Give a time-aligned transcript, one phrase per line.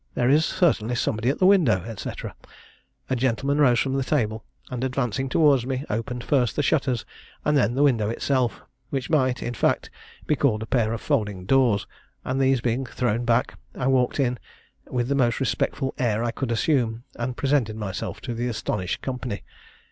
[0.15, 2.09] there is certainly somebody at the window,' &c.
[3.11, 7.05] a gentleman rose from the table, and, advancing towards me, opened first the shutters,
[7.45, 9.91] and then the window itself, which might, in fact,
[10.25, 11.85] be called a pair of folding doors;
[12.25, 14.39] and these being thrown back, I walked in
[14.89, 19.43] with the most respectful air I could assume, and presented myself to the astonished company.